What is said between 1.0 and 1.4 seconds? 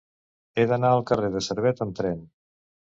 carrer